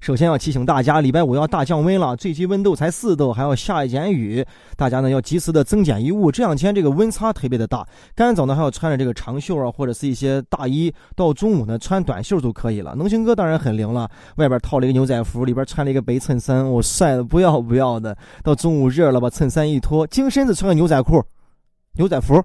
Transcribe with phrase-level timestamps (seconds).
[0.00, 4.44] 首先要提醒大家，礼拜五要大降温了，最低温度才四度，还要下一点雨。
[4.76, 7.86] 大家呢要及时的增减衣物，这两天这个温差特别的大。
[8.14, 10.92] 干早呢还要穿着这个长袖啊，或者是一些大衣。
[11.16, 12.94] 到中午呢穿短袖就可以了。
[12.94, 18.16] 能行哥当然很灵了，外边套了一个牛仔服，里边穿了一个白衬衫，我晒的不要不要的。
[18.42, 21.22] 到中午热了，把衬衫一脱，精身子穿个牛仔裤、
[21.94, 22.42] 牛仔服。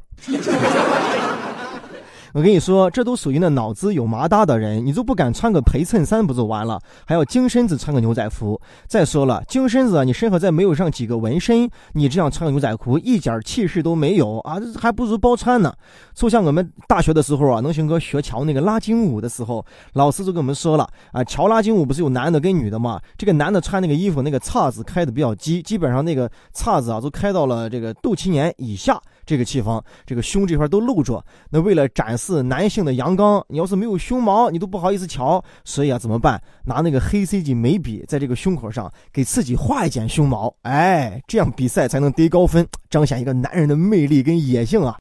[2.33, 6.81] 我跟你说，这都属于那脑子有麻搭的人，你就不敢穿个陪衬衫不就完了？
[7.05, 8.59] 还要精身子穿个牛仔服。
[8.87, 15.71] 再说了，精身子啊，你身上再没有上几个纹身，你这样穿个牛仔裤一点气势都没有啊，还不如包穿呢。
[16.15, 19.63] 就像我们大学的时候啊，能行哥学桥那个拉筋舞的时候，
[19.93, 22.99] 老师就跟我们说了啊，桥拉筋舞不是有男的跟女的吗？
[23.15, 28.99] 这个男的穿那个衣服，那个叉子开的比较低，基本上那个叉子啊都开到了这个肚脐眼以下。
[29.25, 31.23] 这个气方，这个胸这块都露着。
[31.49, 35.43] 那为了展示男性的阳刚，你要是没有胸毛，你都不好意思瞧。
[35.63, 36.41] 所以啊，怎么办？
[36.65, 40.53] 拿那个黑 C G 眉笔，在这个胸口上给自己画一点胸毛。
[40.63, 44.97] 哎，这样比赛才能得高分，彰显一个男人的魅力跟野性啊。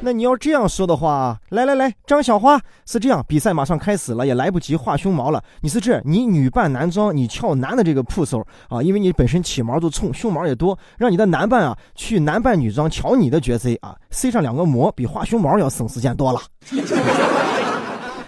[0.00, 5.42] 那你要这样说的话，来来来，张小花是这样，比赛马上开始了，也来不及画胸毛了。
[5.60, 16.40] 你是这，你女扮男装，你翘男的这个铺手啊，因为你本身起毛就冲，胸毛也多，让你的男伴啊去男扮女装瞧你的角色啊，塞上两个膜，比画胸毛要省时间多了。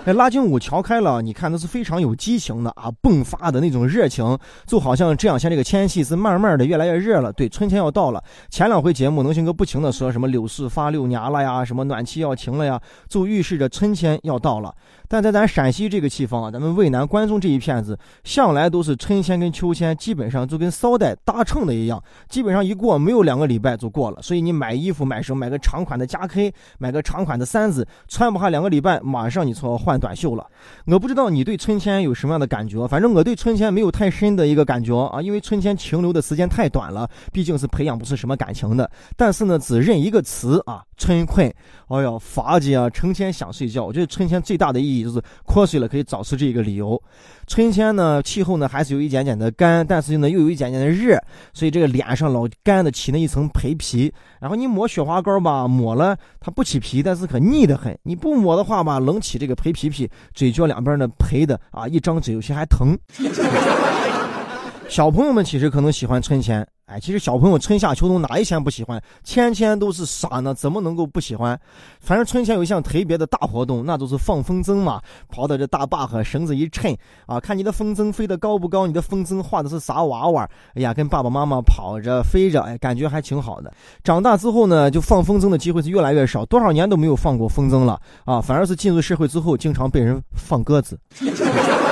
[0.06, 7.30] 那拉筋舞调开了，你看那是非常有激情的啊，迸发的那种热情，就好像这两天这个天气是慢慢的越来越热了。
[7.30, 8.22] 对，春天要到了。
[8.48, 14.74] 前两回节目，能行哥不停的说什么柳絮发六芽了呀，什么暖气要停了呀，就预示着春天要到了。
[15.06, 24.22] 但在咱陕西这个地方啊，咱们渭南关中这一片子，向来都是春天跟秋天基本上就跟捎带搭秤的一样，基本上一过没有两个礼拜就过了。
[24.22, 30.46] 所以你买衣服买什么，买个长款的加 K，买个长款的衫子，穿不下两个礼拜，马上你从换换短袖了。
[30.86, 38.88] 我不知道你对春天有什么样的感觉，反正我对春天没有太深的一个感觉啊，因为春天停留的时间太短了，毕竟是培养不出什么感情的。
[39.16, 41.52] 但是呢，只认一个词啊，春困。
[41.88, 43.84] 哎呀，发姐啊，成天想睡觉。
[43.84, 47.02] 我觉得春天最大的意义就是瞌睡了可以找出这个理由。
[47.48, 51.18] 春天呢，气候呢还是有一点点的干，但是呢又有一点点的热，
[51.52, 54.12] 所以这个脸上老干的起那一层培皮。
[54.38, 57.98] 然后你抹雪花膏吧，抹了它不起皮，但是可腻得很。
[58.04, 62.98] 你不抹的话吧，冷起这个培皮皮皮，嘴角两边呢赔的啊，一张嘴有些还疼。
[64.88, 66.66] 小朋友们其实可能喜欢存钱。
[66.90, 69.00] 哎，其实小朋友春夏秋冬哪一天不喜欢？
[69.22, 71.56] 天天都是傻呢，怎么能够不喜欢？
[72.00, 75.00] 反正春天有一项特别的大活动，那就是放风筝嘛。
[75.28, 76.96] 跑到这大坝和，绳子一抻
[77.26, 80.42] 啊，看你的风筝飞得高不高，你的风筝画的是啥娃娃？
[80.74, 83.72] 哎呀，跟爸爸妈妈跑着飞着，哎，感觉还挺好的。
[84.02, 88.40] 长大之后呢，就放风筝的机会是越来越少，多少年都没有放过风筝了啊。
[88.40, 90.98] 反而是进入社会之后，经常被人放鸽子。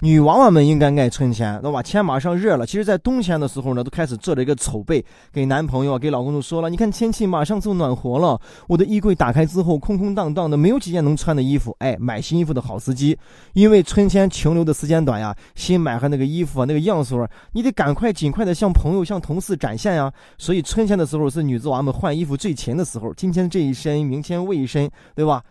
[0.00, 1.82] 女娃娃们应该爱春天，对吧？
[1.82, 13.18] 天马上热了，其实，在冬天的时候呢，都开始做了一个筹备，给男朋友、给老公都说了，你看天气马上就暖和了，我的衣柜打开之后空空荡荡的，没有几件能穿的衣服，哎，买新衣服的好时机，
[13.54, 20.12] 因为春天停留的时间短呀，新买上那个衣服啊，那个样式，你得赶快、尽快的向朋友、向同事展现呀。
[20.38, 25.42] 所以春天的时候是女子娃们换衣服最勤的时候，今天这一身，明天卫一身，对吧？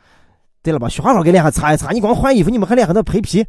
[0.67, 0.89] 对了吧？
[0.89, 3.45] 雪花膏给脸上擦一擦，你光换衣服，你们还脸上都赔皮。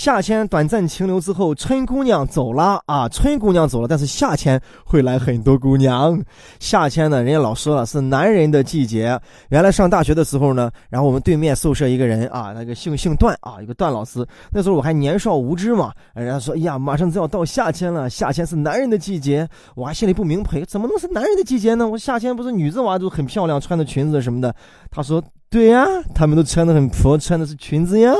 [0.00, 3.06] 夏天短暂停留之后，春姑娘走了啊！
[3.06, 6.18] 春姑娘走了，但是夏天会来很多姑娘。
[6.58, 9.20] 夏天呢，人家老说了是男人的季节。
[9.50, 14.26] 原来上大学的时候呢，然后我们对面宿舍一个人啊，那个姓姓段啊，一个段老师。
[14.50, 19.46] 那时候我还年少无知嘛，人家说：“哎呀，马上就要到夏天了，夏天是男人的季节。”
[19.76, 21.86] 我还心里不明白，怎么能是男人的季节呢？
[21.86, 24.54] 我夏天不是女子娃都很漂亮，穿的裙子什么的。
[24.90, 25.84] 他说：“对呀，
[26.14, 28.14] 他们都穿的很婆，穿的是裙子呀。”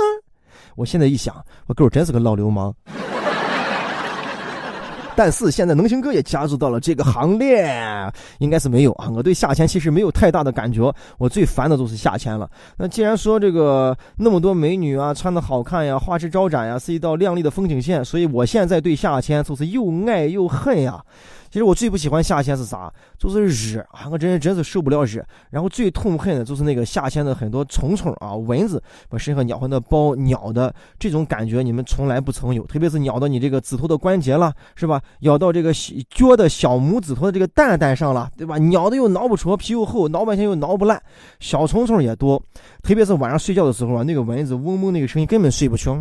[0.80, 1.34] 我现在一想，
[1.66, 2.74] 我哥真是个老流氓。
[5.14, 7.70] 但是现在能行哥也加入到了这个行列，
[8.38, 9.10] 应该是没有啊。
[9.10, 12.48] 我对夏天其实没有太大的感觉，我最烦的就是夏天了。
[12.78, 20.98] 那既然说这个那么多美女啊，穿的好看呀，花枝招展呀，是一道亮丽的风景线，所以我现在对夏天就是又爱又恨呀。
[21.50, 22.92] 其实我最不喜欢夏天是啥？
[23.18, 24.08] 就是热啊！
[24.08, 25.20] 我真真是受不了热。
[25.50, 32.64] 然后最痛恨的就是那个夏天的很多虫虫啊，蚊子把身上咬的包，咬的这种感觉你们从来不曾有。
[32.66, 35.02] 特别是咬到你这个指头的关节了，是吧？
[35.20, 38.56] 咬到这个脚的小拇指头的这个蛋蛋上了，对吧？
[38.70, 41.02] 咬的又挠不出，皮又厚，挠半天又挠不烂。
[41.40, 42.40] 小虫虫也多，
[42.80, 45.96] 特别是晚上睡觉的时候啊，那个蚊子嗡嗡那个声音根本睡不着。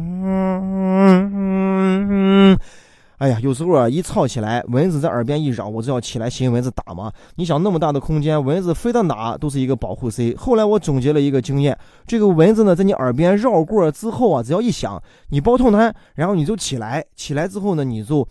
[3.20, 7.12] 哎呀，有时候啊，一吵起来，蚊子在耳边一嚷，我就要起来寻蚊子打嘛。
[7.36, 10.34] 你想那么大的空间，蚊子飞到哪都是一个保护 C。
[10.38, 11.78] 后来我总结了一个经验，
[12.08, 15.02] 这个蚊子呢，在你耳边绕过之后啊，只要一响，
[15.32, 18.26] 你抱痛它，然后你就起来，起来之后呢，你就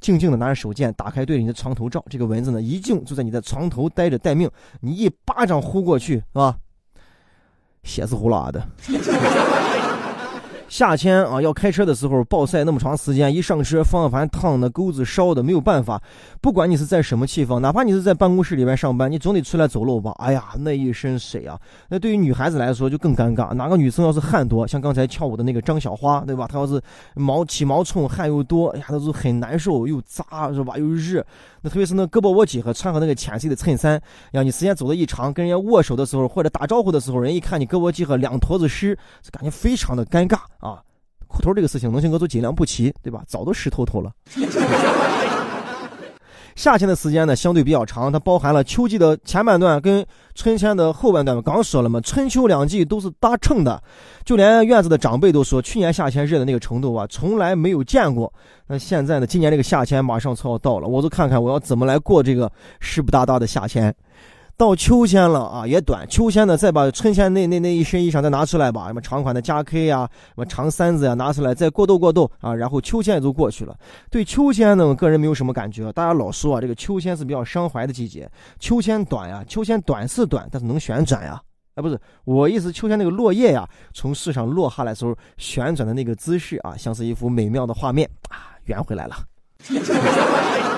[0.00, 4.50] 静静的拿着手电，打开对着你的床头照，这个蚊子呢，一静就在你的床头待着待命，
[4.80, 6.56] 你一巴掌呼过去，是吧？
[7.84, 8.66] 血死呼啦的。
[10.74, 16.02] 夏天啊，要开车的时候暴晒那么长时间，一上车方向盘烫的，钩子烧的，没有办法。
[16.40, 20.10] 不管你是在什么地方，哪怕你是在办公室里面上班，你总得出来走路吧。
[20.18, 21.56] 哎呀，那一身水啊！
[21.90, 23.54] 那对于女孩子来说就更尴尬。
[23.54, 26.48] 哪个女生要是汗多，像刚才跳舞的那个张小花，对吧？
[26.48, 26.82] 她要是
[27.14, 30.76] 毛起毛冲，汗又多，哎呀，那就很难受，又扎是吧？
[30.76, 31.24] 又热。
[31.62, 33.92] 那特别是那胳膊窝几和穿上那个浅色的衬衫，
[34.32, 40.38] 呀，你时间走的一长，跟人家握手的时候或者打招呼的时候，人一看你胳膊肌和两坨子湿，就感觉非常的尴尬
[40.68, 40.82] 啊。
[41.26, 43.22] 裤头这个事情，农行哥都尽量不提，对吧？
[43.26, 44.12] 早都湿透透了。
[46.54, 50.06] 夏天的时间呢，相对比较长，它包含了秋季的前半段跟
[50.36, 51.42] 春天的后半段。
[51.42, 53.82] 刚说了嘛，春秋两季都是搭秤的，
[54.24, 58.32] 就连院子的长辈都说，去年夏天热的那个程度啊，从来没有见过。
[58.68, 63.92] 那现在呢，今年这个夏天马上就要到了，我就看看我要怎么来过这个湿不哒哒的夏天。
[64.56, 66.06] 到秋天了啊，也短。
[66.08, 73.76] 秋天呢，再把春天那那那一身衣裳再拿出来吧，什么长款的加 K 呀，什么长衫子呀，拿出来再过渡过渡啊，然后秋天也就过去了。
[74.10, 75.90] 对秋天呢，我个人没有什么感觉。
[75.92, 78.30] 大家老说啊，这个秋天是比较伤怀的季节。
[78.60, 81.40] 秋天短呀，秋天短是短，但是能旋转呀。
[81.74, 89.16] 哎，不是，我意思，秋天那个落叶呀，从树上落下来时候旋转的那个姿势啊，像是一幅美妙的画面啊，圆回来了。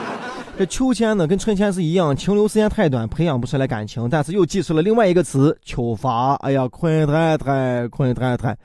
[0.58, 4.08] 这秋千呢，跟春天是一样，停留时间太短，培养不出来感情。
[4.08, 6.32] 但是又记出了另外一个词“秋乏”。
[6.40, 8.56] 哎呀，困太太，困太太。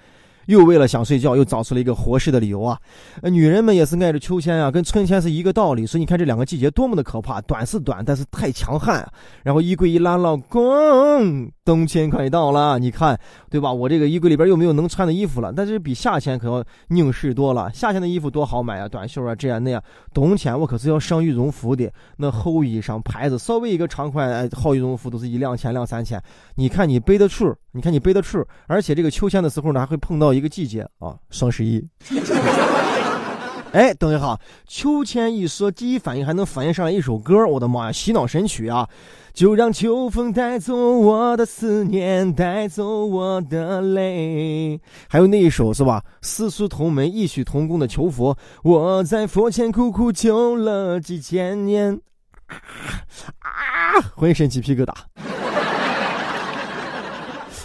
[0.52, 2.78] 又为了想睡觉，又找出了一个合适的理由啊！
[3.24, 5.86] 女人们也是爱着秋千啊，跟春天是一个道理。
[5.86, 9.00] 所以你看这两个季节多么的可怕，短是短，但是太强悍。
[9.02, 9.14] 啊
[9.44, 13.18] 然后衣柜一拉，老公，冬天快到了，你看，
[13.50, 13.72] 对吧？
[13.72, 17.72] 我这个衣柜里边又没有能穿的衣服了，但是比夏天可要拧实多了。
[17.74, 19.82] 夏天的衣服多好买啊，短袖啊这样那样。
[20.14, 26.22] 冬天我可是要上羽绒服的，那厚衣裳牌子稍微一个长款好羽绒服都是一两千两三千。
[26.56, 30.32] 你看你背得出，你看你背得出，而且这个秋天的时候呢，还会碰到。
[30.32, 31.88] 一一个季节啊，双十一。
[33.72, 38.90] 哎，等一下，秋千一说，第一反应还能反应上来一首歌，我的妈呀，洗脑神曲啊！
[39.34, 44.82] 就让秋风带走我的思念，带走我的泪。
[45.08, 46.04] 还有那一首是吧？
[46.22, 51.98] 四书同门，异曲同工的求佛，我在佛前苦苦求了几千年，
[52.48, 54.94] 啊，浑身鸡皮疙瘩。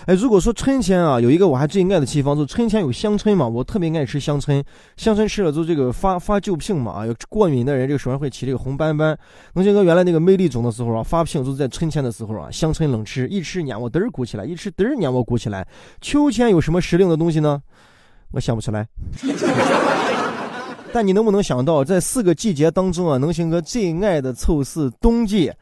[0.07, 4.63] 哎，如果说春天啊，有一个我还最爱的地方，就是春天有香椿嘛，我特别爱吃香椿。
[4.97, 9.19] 香椿吃了之后，这个发发旧病嘛，啊，有过敏的人这个手上会起这个红斑斑。
[9.55, 15.67] 能行哥原来那个梅粒肿的时候啊，发病就是在春天的时候啊，香椿冷吃，一吃撵我嘚儿鼓起来，一吃嘚儿撵我鼓起来。
[16.01, 17.61] 秋天有什么时令的东西呢？
[18.31, 18.87] 我想不出来。
[20.95, 25.53] 但你能不能想到，在四个季节当中啊，能行哥最爱的凑是冬季。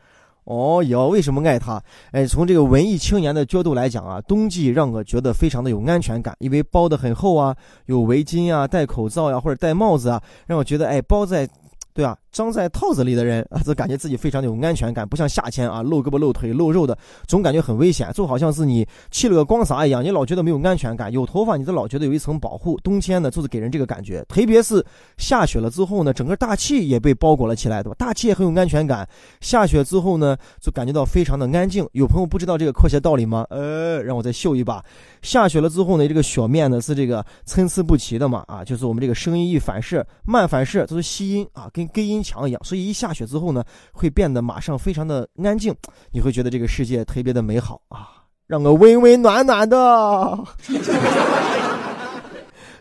[0.44, 1.82] 哦哟，为什么爱它？
[2.12, 7.56] 哎，从这个文艺青年的角度来讲啊，冬季让我觉得非常的有安全感，因为包的很厚啊，
[7.87, 11.49] 有围巾啊，戴口罩呀，或者戴帽子啊，让我觉得哎，包在。
[11.97, 16.99] 对啊，装在套子里的人啊，就感觉自己非常的有安全感，不像夏天啊，露胳膊露腿露肉的，
[17.29, 21.12] 总感觉很危险，就好像是你气了个光啥一样，你老觉得没有安全感。
[21.12, 22.76] 有头发，你都老觉得有一层保护。
[22.83, 24.85] 冬天呢，就是给人这个感觉，特别是
[25.17, 27.95] 下雪了之后呢，整个大气也被包裹了起来，对吧？
[27.97, 29.09] 大气也很有安全感。
[29.41, 31.88] 下雪之后呢，就感觉到非常的安静。
[31.93, 33.47] 有朋友不知道这个科学道理吗？
[33.49, 34.85] 呃，让我再秀一把。
[35.23, 41.85] 下雪了之后呢，这个雪面呢是这个参差不齐的嘛，啊，就是我们这个声音一反射，慢反射都是吸音啊，跟。
[41.95, 43.62] 隔音墙一样，所以一下雪之后呢，
[43.93, 45.73] 会变得马上非常的安静，
[46.11, 50.45] 你会觉得这个世界特别的美好啊，让我温温暖暖的。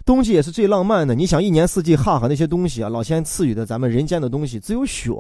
[0.06, 5.12] 冬季也是最浪漫的，你想一年四季哈哈那些东西啊，老天赐予的咱们人间的东西，只有雪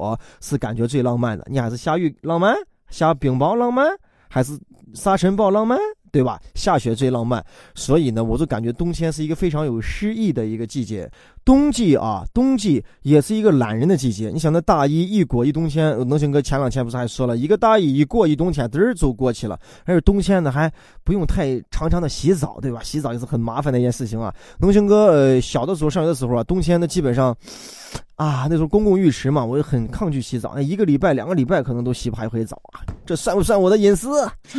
[0.42, 1.46] 是感觉最浪漫的。
[1.50, 2.56] 你还是下雨浪漫，
[2.90, 3.88] 下冰雹浪漫，
[4.30, 4.60] 还是
[4.94, 5.78] 沙尘暴浪漫？
[6.14, 6.40] 对吧？
[6.54, 7.44] 下雪最浪漫，
[7.74, 11.10] 所以呢，我就感觉冬天是一个非常有诗意的一个季节。
[11.44, 14.30] 冬季啊，冬季也是一个懒人的季节。
[14.30, 19.60] 你想，那大衣一裹一冬天，能行哥前两天不是还说了一个大衣一过一冬天，嘚儿就过去了。
[19.86, 20.72] 而且冬天呢，还
[21.04, 22.80] 不用太常常的洗澡，对吧？
[22.84, 24.32] 洗澡也是很麻烦的一件事情啊。
[24.60, 27.36] 能行哥呃小的时候上学的时候啊，冬天呢基本上。
[28.16, 34.30] 啊，那时候公共浴池嘛，我就很抗拒洗澡，那一个礼拜、两个礼拜可能都洗不一回澡啊，这算不算我的隐私？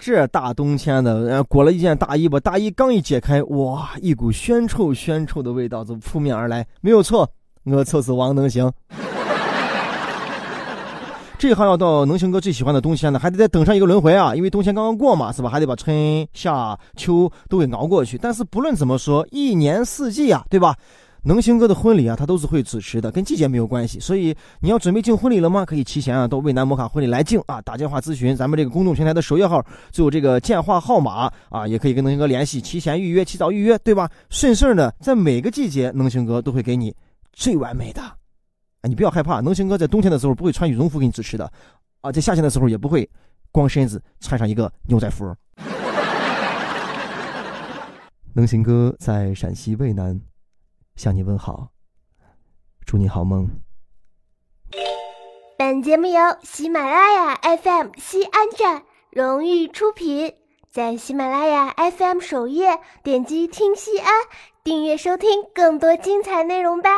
[0.00, 6.66] 这大冬天的，裹了一件大衣，吧大衣刚一解开，哇，一股鲜臭鲜臭的味道就扑面而来。
[6.80, 7.28] 没有错，
[7.64, 8.70] 我就是王能行。
[11.38, 15.48] 这行要到能行哥最喜欢的冬天呢，还得再等上一个轮回啊，因为冬天刚刚过嘛，是吧？
[15.48, 18.16] 还得把春夏秋都给熬过去。
[18.16, 20.74] 但是不论怎么说，一年四季啊，对吧？
[21.28, 24.00] 能行哥的婚礼啊，他都是会主持的，跟季节没有关系。
[24.00, 25.62] 所以你要准备进婚礼了吗？
[25.62, 34.10] 可以提前啊到渭南摩卡婚礼来进啊，打电话咨询咱们这个公众平台的首页号，就有这个电话号码啊，也可以跟能行哥联系，提前预约，提早预约，对吧？
[34.30, 36.96] 顺事呢，在每个季节，能行哥都会给你
[37.34, 38.00] 最完美的。
[38.80, 41.52] 哎，你不要害怕，能行哥在冬天的时候不会穿羽绒服给你主持的，
[42.00, 43.06] 啊，在夏天的时候也不会
[43.52, 45.30] 光身子穿上一个 牛仔服。
[48.32, 50.18] 能行哥在陕西渭南。
[50.98, 51.68] 向你问好，
[52.84, 53.48] 祝你好梦。
[55.56, 60.34] 本节目由喜马拉雅 FM 西安站荣誉出品，
[60.72, 64.12] 在喜马拉雅 FM 首页点击听西安，
[64.64, 66.90] 订阅收听更多精彩内容吧。